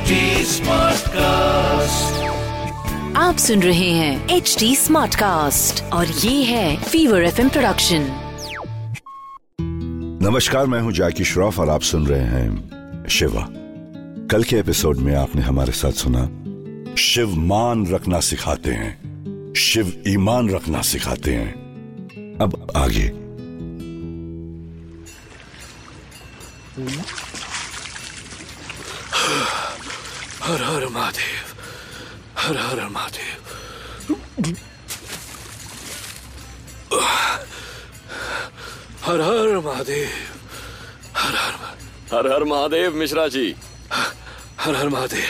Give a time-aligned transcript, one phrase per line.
[0.00, 1.16] HD Smartcast.
[3.16, 8.16] आप सुन रहे हैं एच डी स्मार्ट कास्ट और ये है फीवर एफ़ प्रोडक्शन
[10.22, 12.70] नमस्कार मैं हूँ जैकी श्रॉफ और आप सुन रहे हैं
[13.10, 13.46] शिवा।
[14.26, 16.24] कल के एपिसोड में आपने हमारे साथ सुना
[16.94, 18.98] शिव मान रखना सिखाते हैं
[19.56, 21.52] शिव ईमान रखना सिखाते हैं।
[22.40, 23.20] अब आगे।
[30.42, 31.46] हर हर महादेव
[32.38, 33.38] हर हर महादेव।
[39.04, 40.08] हर हर महादेव
[41.16, 41.54] हर हर
[42.12, 43.54] हर हर महादेव मिश्रा जी।
[44.60, 45.28] हर हर महादेव।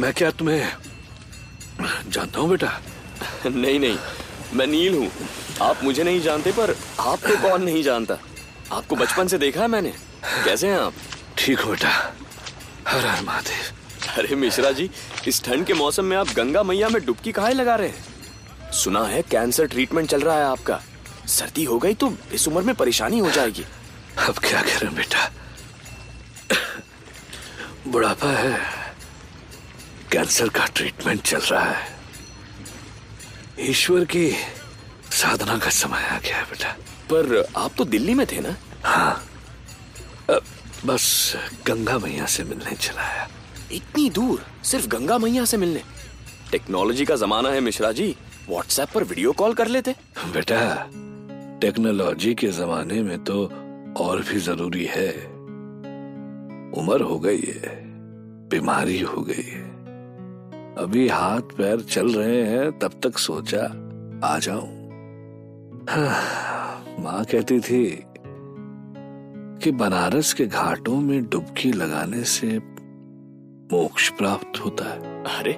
[0.00, 0.72] मैं क्या तुम्हें
[1.80, 2.80] जानता हूँ बेटा?
[3.46, 3.98] नहीं नहीं
[4.54, 5.10] मैं नील हूँ।
[5.62, 8.18] आप मुझे नहीं जानते पर आपको कौन नहीं जानता?
[8.72, 9.92] आपको बचपन से देखा है मैंने?
[10.44, 10.92] कैसे हैं आप?
[11.38, 11.90] ठीक हो बेटा।
[12.88, 14.90] हर हर महादेव। अरे मिश्रा जी
[15.28, 18.72] इस ठंड के मौसम में आप गंगा मैया में डुबकी कहा लगा रहे हैं?
[18.72, 20.80] सुना है कैंसर ट्रीटमेंट चल रहा है आपका।
[21.26, 23.64] सर्दी हो गई तो इस उम्र में परेशानी हो जाएगी।
[24.28, 25.30] अब क्या करें बेटा?
[27.88, 28.58] बुढ़ापा है।
[30.12, 31.86] कैंसर का ट्रीटमेंट चल रहा है।
[33.60, 34.30] ईश्वर की
[35.12, 36.68] साधना का समय आ गया है बेटा।
[37.10, 38.56] पर आप तो दिल्ली में थे ना?
[38.84, 39.26] हाँ।
[40.30, 40.44] अब
[40.86, 43.28] बस गंगा मैया से मिलने चला है
[43.72, 44.40] इतनी दूर?
[44.64, 45.82] सिर्फ़ गंगा मैया से मिलने?
[46.50, 48.16] टेक्नोलॉजी का जमाना है मिश्रा जी।
[48.48, 49.94] व्हाट्सएप पर वीडियो कॉल कर लेते।
[50.32, 50.58] बेटा
[51.60, 53.44] टेक्नोलॉजी के जमाने में तो
[54.00, 55.10] और भी ज़रूरी है।
[56.78, 57.76] उम्र हो गई है
[58.48, 59.62] बीमारी हो गई है।
[60.78, 63.64] अभी हाथ पैर चल रहे हैं तब तक सोचा
[64.28, 64.68] आ जाऊँ।
[65.90, 67.84] हाँ, माँ कहती थी
[69.64, 72.60] कि बनारस के घाटों में डुबकी लगाने से
[73.72, 75.52] मोक्ष प्राप्त होता है। अरे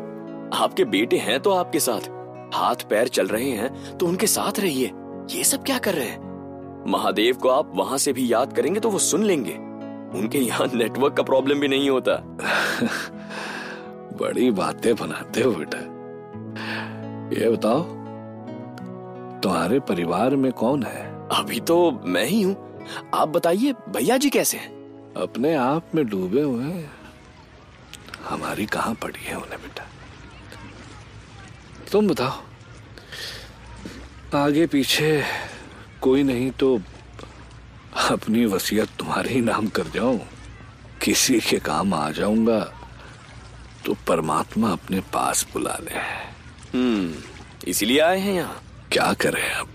[0.55, 2.01] आपके बेटे हैं तो आपके साथ।
[2.55, 4.93] हाथ पैर चल रहे हैं तो उनके साथ रहिए।
[5.31, 6.19] ये सब क्या कर रहे हैं?
[6.89, 9.53] महादेव को आप वहाँ से भी याद करेंगे तो वो सुन लेंगे।
[10.19, 12.13] उनके यहाँ नेटवर्क का प्रॉब्लम भी नहीं होता।
[14.21, 15.79] बड़ी बातें बनाते हो बेटा।
[17.43, 17.83] ये बताओ
[19.41, 21.29] तुम्हारे परिवार में कौन है?
[21.33, 22.66] अभी तो मैं ही हूँ।
[23.15, 24.71] आप बताइए भैया जी कैसे हैं?
[25.17, 26.91] अपने आप में डूबे हुए हैं।
[28.29, 29.87] हमारी कहाँ पड़ी है उन्हें बेटा?
[31.93, 32.43] तुम बताओ।
[34.35, 35.23] आगे पीछे
[36.03, 36.77] कोई नहीं तो
[38.11, 40.21] अपनी वसीयत तुम्हारे ही नाम कर जाऊँ।
[41.03, 42.61] किसी के काम आ जाऊँगा
[43.87, 45.99] तो परमात्मा अपने पास बुला ले।
[46.75, 47.15] हम्म
[47.69, 48.61] इसीलिए आए हैं यहाँ।
[48.93, 49.69] क्या करें अब?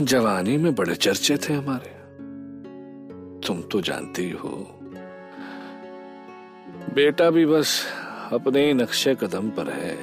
[0.00, 1.96] जवानी में बड़े चर्चे थे हमारे।
[3.46, 4.30] तुम तो जानती ही
[6.94, 7.86] बेटा भी बस
[8.32, 9.96] अपने ही नक्शे कदम पर है।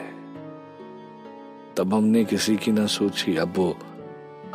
[1.78, 3.78] तब हमने किसी की ना सोची, अब वो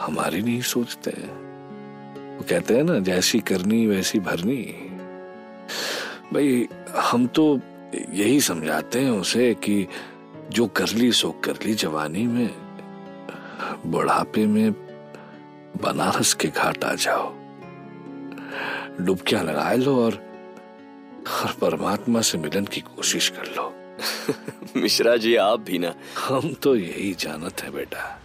[0.01, 1.11] हमारी नहीं सोचते।
[2.37, 4.63] वो कहते हैं ना, जैसी करनी, वैसी भरनी।
[6.33, 7.61] भाई, हम तो
[8.11, 9.87] यही समझाते हैं उसे कि
[10.51, 12.55] जो कर ली, सो कर ली जवानी में।
[13.87, 14.88] बुढ़ापे में
[15.77, 17.35] बनारस के घाट आ जाओ।
[19.01, 20.13] डुबकियाँ लगा लो और,
[21.29, 23.75] हर परमात्मा से मिलन की कोशिश कर लो।
[24.81, 28.21] मिश्रा जी आप भी ना। हम तो यही जानत है बेटा।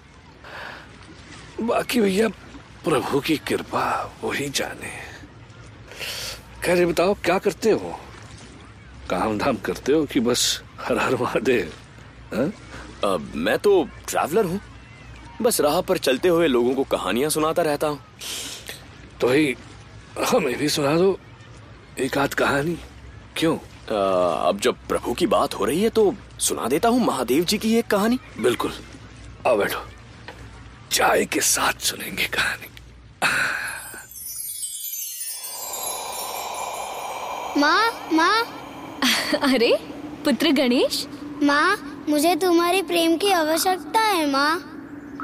[1.62, 2.28] बाकी भैया
[2.84, 5.14] प्रभु की कृपा वही जाने।
[6.66, 8.00] कह रहे बताओ क्या करते हो?
[9.10, 11.74] काम धाम करते हो कि बस हर हर महादेव?
[12.34, 12.54] हाँ?
[13.14, 14.62] अब मैं तो ट्रैवलर हूँ।
[15.42, 18.00] बस राह पर चलते हुए लोगों को कहानियाँ सुनाता रहता हूँ।
[19.22, 19.56] तो भाई
[20.30, 21.20] हमें भी सुना दो।
[22.00, 22.78] एक आध कहानी।
[23.38, 23.58] क्यों?
[23.58, 24.00] आ,
[24.50, 27.76] अब जब प्रभु की बात हो रही है तो सुना देता हूँ महादेव जी की
[27.76, 28.74] एक कहानी। बिल्कुल।
[29.48, 29.80] आओ बैठो।
[30.92, 32.68] चाय के साथ सुनेंगे कहानी।
[37.60, 38.44] माँ माँ।
[39.42, 39.78] अरे
[40.26, 41.08] पुत्र गणेश?
[41.44, 44.73] माँ मुझे तुम्हारे प्रेम की आवश्यकता है माँ।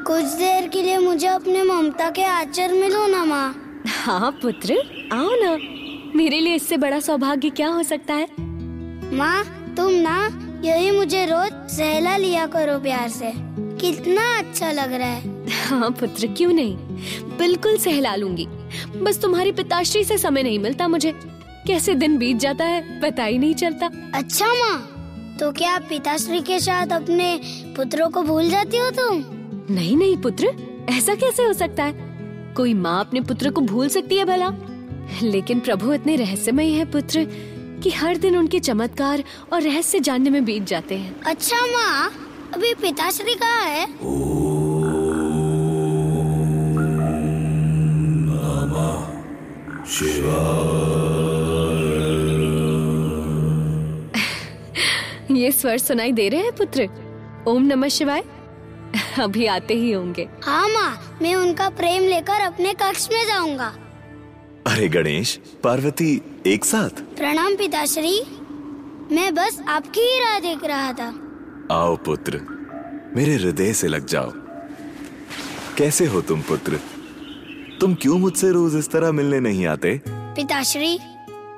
[0.08, 4.74] कुछ देर के लिए मुझे अपने ममता के आचर मिलो ना माँ। हाँ पुत्र
[5.14, 5.52] आओ ना।
[6.16, 8.28] मेरे लिए इससे बड़ा सौभाग्य क्या हो सकता है?
[9.14, 9.44] माँ
[9.78, 10.18] तुम ना
[10.64, 13.32] यही मुझे रोज सहला लिया करो प्यार से।
[13.82, 16.76] कितना अच्छा लग रहा है। हाँ पुत्र क्यों नहीं?
[17.38, 18.46] बिल्कुल सहला लूँगी।
[19.04, 21.12] बस तुम्हारी पिताश्री से समय नहीं मिलता मुझे।
[21.68, 24.78] कैसे दिन बीत जाता है पता ही नहीं चलता। अच्छा माँ
[25.40, 27.40] तो क्या पिताश्री के साथ अपने
[27.76, 29.24] पुत्रों को भूल जाती हो तुम?
[29.72, 30.48] नहीं नहीं पुत्र
[30.90, 31.94] ऐसा कैसे हो सकता है?
[32.58, 34.50] कोई माँ अपने पुत्र को भूल सकती है भला?
[35.24, 37.26] लेकिन प्रभु इतने रहस्यमय है पुत्र
[37.84, 39.24] कि हर दिन उनके चमत्कार
[39.54, 42.12] और रहस्य जानने में बीत जाते हैं। अच्छा माँ
[42.54, 43.88] अभी पिताश्री कहाँ है?
[55.36, 56.90] ये स्वर सुनाई दे रहे हैं पुत्र?
[57.48, 58.24] ओम नमः शिवाय।
[59.20, 63.74] अभी आते ही होंगे। हाँ माँ मैं उनका प्रेम लेकर अपने कक्ष में जाऊँगा।
[64.68, 66.90] अरे गणेश पार्वती एक साथ?
[66.90, 68.22] प्रणाम पिताश्री।
[69.16, 71.14] मैं बस आपकी ही राह देख रहा था।
[71.72, 72.42] आओ पुत्र
[73.16, 74.32] मेरे हृदय से लग जाओ।
[75.78, 76.80] कैसे हो तुम पुत्र?
[77.82, 80.02] तुम क्यों मुझसे रोज इस तरह मिलने नहीं आते?
[80.08, 80.98] पिताश्री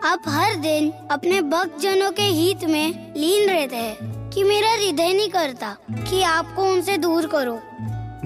[0.05, 5.13] आप हर दिन अपने भक्त जनों के हित में लीन रहते हैं। कि मेरा हृदय
[5.13, 7.59] नहीं करता कि आपको उनसे दूर करो।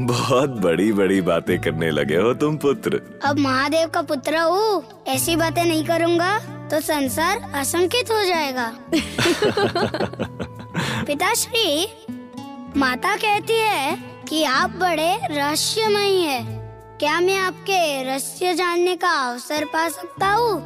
[0.07, 5.35] बहुत बड़ी बड़ी बातें करने लगे हो तुम पुत्र। अब महादेव का पुत्र हूँ ऐसी
[5.35, 6.37] बातें नहीं करूँगा
[6.71, 8.67] तो संसार असंकित हो जाएगा।
[11.07, 11.87] पिताश्री
[12.79, 13.97] माता कहती है
[14.29, 16.43] कि आप बड़े रहस्यमयी है।
[16.99, 20.61] क्या मैं आपके रहस्य जानने का अवसर पा सकता हूँ?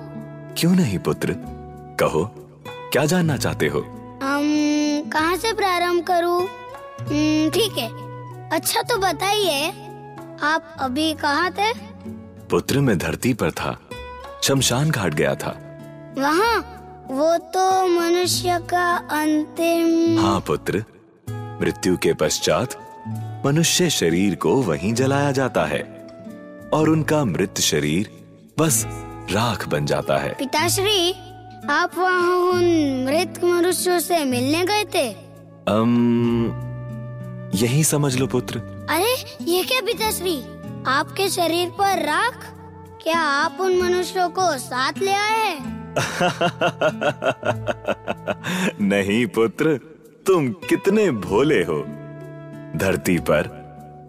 [0.57, 1.36] क्यों नहीं पुत्र?
[2.00, 2.24] कहो
[2.91, 3.80] क्या जानना चाहते हो?
[4.24, 4.44] हम
[5.01, 6.42] कहाँ से प्रारंभ करूँ?
[7.01, 7.88] हम्म, ठीक है।
[8.50, 9.69] अच्छा तो बताइए
[10.44, 11.74] आप अभी कहाँ थे?
[12.50, 13.78] पुत्र मैं धरती पर था
[14.44, 15.56] शमशान घाट गया था।
[16.18, 16.75] वहाँ?
[17.12, 20.84] वो तो मनुष्य का अंतिम हाँ पुत्र
[21.62, 22.75] मृत्यु के पश्चात
[23.46, 25.81] मनुष्य शरीर को वहीं जलाया जाता है
[26.74, 28.10] और उनका मृत शरीर
[28.60, 28.84] बस
[29.31, 31.12] राख बन जाता है। पिताश्री
[31.69, 32.63] आप वहाँ उन
[33.06, 35.13] मृत मनुष्यों से मिलने गए थे?
[35.68, 36.51] अम
[37.56, 40.44] यही समझ लो पुत्र। अरे ये क्या पिताश्री
[40.88, 42.56] आपके शरीर पर राख?
[43.04, 45.80] क्या आप उन मनुष्यों को साथ ले आए हैं?
[48.81, 49.80] नहीं पुत्र
[50.25, 51.86] तुम कितने भोले हो।
[52.75, 53.60] धरती पर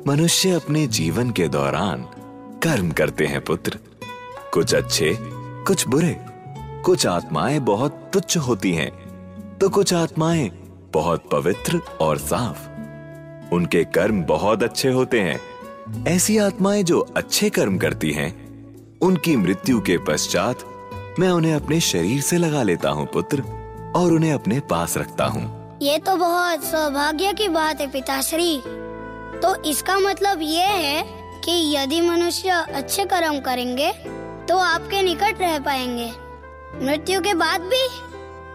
[0.06, 2.02] मनुष्य अपने जीवन के दौरान
[2.62, 3.78] कर्म करते हैं पुत्र।
[4.54, 5.18] कुछ अच्छे
[5.66, 6.29] कुछ बुरे।
[6.84, 8.90] कुछ आत्माएँ बहुत तुच्छ होती हैं
[9.58, 10.48] तो कुछ आत्माएँ
[10.92, 17.76] बहुत पवित्र और साफ़। उनके कर्म बहुत अच्छे होते हैं। ऐसी आत्माएँ जो अच्छे कर्म
[17.78, 18.30] करती हैं,
[19.00, 20.64] उनकी मृत्यु के पश्चात
[21.18, 23.42] मैं उन्हें अपने शरीर से लगा लेता हूँ, पुत्र,
[23.96, 28.56] और उन्हें अपने पास रखता हूँ। ये तो बहुत सौभाग्य की बात है, पिताश्री।
[29.42, 31.02] तो इसका मतलब ये है
[31.44, 33.92] कि यदि मनुष्य अच्छे कर्म करेंगे
[34.48, 36.10] तो आपके निकट रह पाएँगे।
[36.74, 37.84] मृत्यु के बाद भी?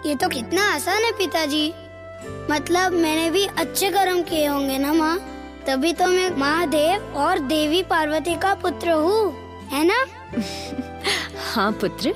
[0.10, 1.74] ये तो कितना आसान है पिताजी।
[2.52, 5.18] मतलब मैंने भी अच्छे कर्म किए होंगे ना माँ?
[5.68, 9.32] तभी तो मैं महादेव और देवी पार्वती का पुत्र हूँ
[9.70, 10.06] है ना?
[11.54, 12.14] हाँ पुत्र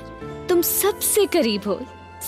[0.49, 1.79] तुम सबसे करीब हो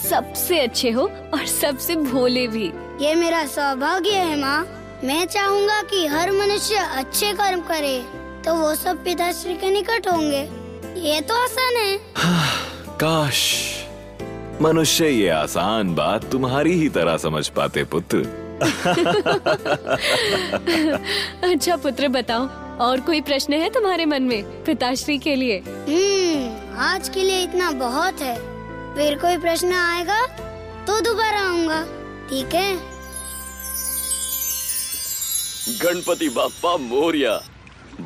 [0.09, 1.03] सबसे अच्छे हो
[1.33, 2.65] और सबसे भोले भी।
[3.01, 4.63] ये मेरा सौभाग्य है माँ।
[5.03, 7.97] मैं चाहूँगा कि हर मनुष्य अच्छे कर्म करे
[8.45, 10.41] तो वो सब पिताश्री के निकट होंगे।
[11.09, 12.62] ये तो आसान है।
[13.03, 13.38] काश
[14.62, 18.18] मनुष्य ये आसान बात तुम्हारी ही तरह समझ पाते पुत्र।
[21.44, 22.45] अच्छा पुत्र बताओ
[22.86, 25.57] और कोई प्रश्न है तुम्हारे मन में पिताश्री के लिए?
[25.88, 28.36] हम्म आज के लिए इतना बहुत है।
[28.96, 30.25] फिर कोई प्रश्न आएगा
[30.88, 31.81] तो दोबारा आऊँगा
[32.29, 32.75] ठीक है?
[35.84, 37.39] गणपति बाप्पा मोरिया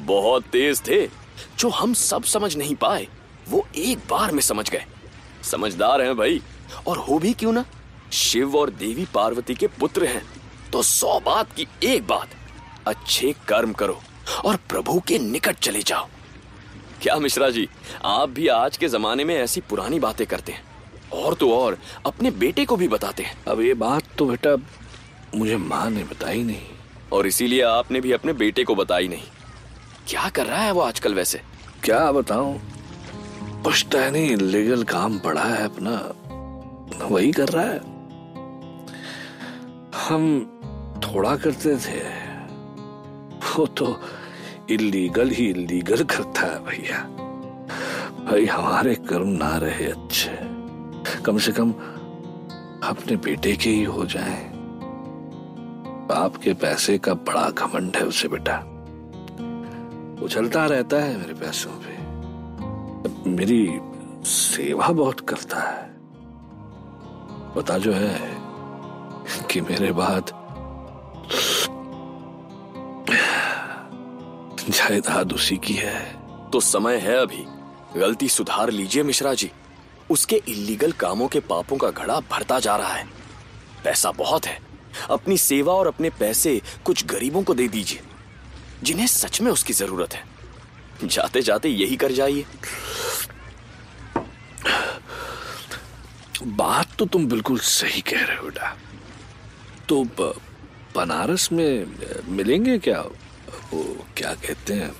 [0.05, 1.05] बहुत तेज थे
[1.59, 3.07] जो हम सब समझ नहीं पाए।
[3.49, 4.85] वो एक बार में समझ गए।
[5.43, 6.41] समझदार हैं भाई।
[6.87, 7.65] और हो भी क्यों ना?
[8.13, 10.21] शिव और देवी पार्वती के पुत्र हैं
[10.71, 12.29] तो सौ बात की एक बात
[12.87, 13.99] अच्छे कर्म करो
[14.45, 16.07] और प्रभु के निकट चले जाओ।
[17.01, 17.67] क्या मिश्रा जी
[18.05, 20.63] आप भी आज के जमाने में ऐसी पुरानी बातें करते हैं
[21.13, 24.55] और तो और अपने बेटे को भी बताते हैं। अब ये बात तो बेटा
[25.35, 26.67] मुझे माँ ने बताई नहीं।
[27.13, 29.23] और इसीलिए आपने भी अपने बेटे को बताई नहीं।
[30.07, 31.41] क्या कर रहा है वो आजकल वैसे?
[31.83, 32.59] क्या बताऊँ?
[33.65, 36.13] पुश्तैनी लीगल काम पड़ा है अपना।
[37.05, 37.77] वही कर रहा है।
[40.09, 40.51] हम
[40.99, 41.99] थोड़ा करते थे।
[43.55, 44.01] वो तो
[44.69, 46.97] इलीगल ही इलीगल करता है भैया।
[48.25, 50.39] भाई, हमारे कर्म ना रहे अच्छे।
[51.21, 51.71] कम से कम
[52.83, 54.51] अपने बेटे के ही हो जाएँ।
[56.07, 58.59] बाप के पैसे का बड़ा घमंड है उसे बेटा।
[60.25, 62.04] उछलता रहता है मेरे पैसों पे।
[63.35, 63.79] मेरी
[64.23, 65.89] सेवा बहुत करता है।
[67.55, 68.37] पता जो है
[69.47, 70.25] कि मेरे बाद
[74.69, 76.17] जायदाद उसी की है।
[76.49, 77.45] तो समय है अभी।
[77.99, 79.51] गलती सुधार लीजिए मिश्रा जी।
[80.11, 83.07] उसके इलीगल कामों के पापों का घड़ा भरता जा रहा है।
[83.83, 84.59] पैसा बहुत है।
[85.09, 88.01] अपनी सेवा और अपने पैसे कुछ गरीबों को दे दीजिए।
[88.83, 90.35] जिन्हें सच में उसकी ज़रूरत है।
[91.03, 92.45] जाते जाते यही कर जाइए।
[96.43, 98.75] बात तो तुम बिल्कुल सही कह रहे हो बेटा
[99.89, 100.03] तो
[100.95, 101.85] बनारस में
[102.29, 103.01] मिलेंगे क्या?
[103.73, 104.91] वो क्या कहते हैं?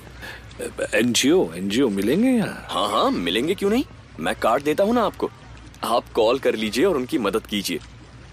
[0.94, 3.84] एनजीओ एनजीओ मिलेंगे यहाँ हाँ हाँ मिलेंगे क्यों नहीं?
[4.20, 5.30] मैं कार्ड देता हूँ ना आपको।
[5.84, 7.80] आप कॉल कर लीजिए और उनकी मदद कीजिए।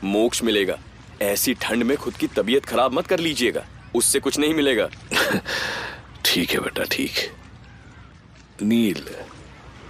[0.03, 0.77] मोक्ष मिलेगा।
[1.22, 4.89] ऐसी ठंड में खुद की तबीयत खराब मत कर लीजिएगा। उससे कुछ नहीं मिलेगा।
[6.25, 7.31] ठीक है बेटा ठीक।
[8.62, 9.05] नील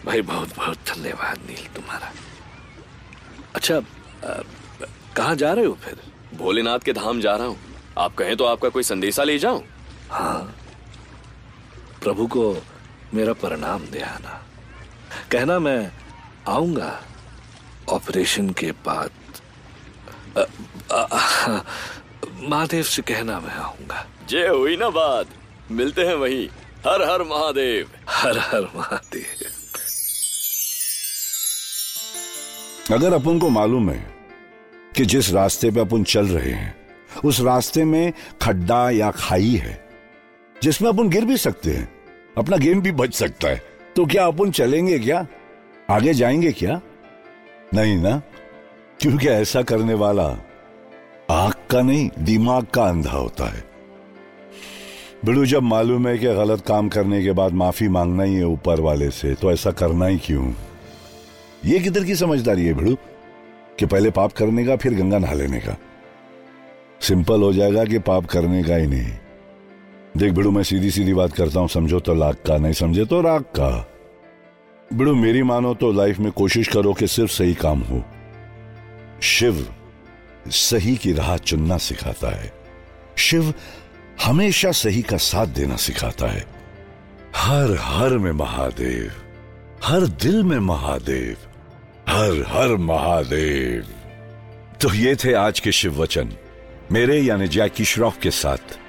[0.05, 2.11] भाई बहुत बहुत धन्यवाद नील तुम्हारा।
[3.55, 3.79] अच्छा
[5.15, 5.97] कहाँ जा रहे हो फिर?
[6.37, 7.57] भोलेनाथ के धाम जा रहा हूँ।
[7.97, 9.63] आप कहें तो आपका कोई संदेशा ले जाऊँ?
[12.03, 12.55] प्रभु को
[13.13, 14.39] मेरा प्रणाम दे आना
[15.31, 15.91] कहना मैं
[16.47, 16.91] आऊँगा
[17.89, 19.11] ऑपरेशन के बाद।
[22.43, 25.27] महादेव से कहना मैं आऊँगा। जे हुई ना बात।
[25.71, 26.47] मिलते हैं वहीं।
[26.85, 29.42] हर हर महादेव। हर हर महादेव।
[32.91, 34.05] अगर अपन को मालूम है
[34.95, 36.75] कि जिस रास्ते पे अपन चल रहे हैं,
[37.25, 39.79] उस रास्ते में खड्डा या खाई है,
[40.63, 41.87] जिसमें अपन गिर भी सकते हैं,
[42.37, 43.61] अपना गेम भी बच सकता है
[43.95, 45.25] तो क्या अपन चलेंगे क्या?
[45.89, 46.79] आगे जाएँगे क्या?
[47.73, 48.21] नहीं ना,
[48.99, 50.27] क्योंकि ऐसा करने वाला
[51.31, 53.63] आँख का नहीं, दिमाग का अंधा होता है।
[55.25, 58.79] बिड़ू, जब मालूम है कि गलत काम करने के बाद माफ़ी मांगना ही है ऊपर
[58.79, 60.51] वाले से तो ऐसा करना ही क्यों?
[61.65, 62.97] ये किधर की समझदारी है भिड़ू?
[63.79, 65.77] कि पहले पाप करने का, फिर गंगा नहा लेने का।
[67.01, 69.11] सिंपल हो जाएगा कि पाप करने का ही नहीं।
[70.17, 73.21] देख बिड़ू मैं सीधी सीधी बात करता हूँ, समझो तो लाख का, नहीं समझे तो
[73.21, 73.89] राग का।
[74.93, 78.03] बिड़ू मेरी मानो तो लाइफ में कोशिश करो कि सिर्फ़ सही काम हो।
[79.21, 79.75] शिव
[80.47, 82.53] सही की राह चुनना सिखाता है।
[83.15, 83.53] शिव
[84.25, 86.45] हमेशा सही का साथ देना सिखाता है।
[87.35, 89.11] हर हर में महादेव,
[89.83, 91.37] हर दिल में महादेव।
[92.09, 93.87] हर हर महादेव।
[94.81, 96.33] तो ये थे आज के शिव वचन।
[96.91, 98.79] मेरे यानी जैकी श्रॉफ के साथ।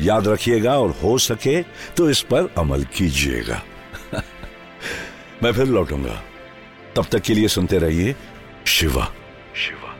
[0.00, 3.62] याद रखिएगा और हो सके तो इस पर अमल कीजिएगा।
[5.42, 6.22] मैं फिर लौटूँगा।
[6.96, 8.14] तब तक के लिए सुनते रहिए
[8.66, 9.12] शिवा।
[9.54, 9.94] शिवा।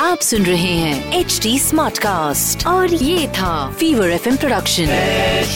[0.00, 5.46] आप सुन रहे हैं एच डी स्मार्ट कास्ट और ये था fever FM production H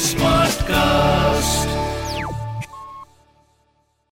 [0.00, 1.77] smart Smartcast.